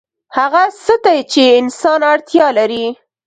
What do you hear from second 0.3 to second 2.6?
هغه څه ته چې انسان اړتیا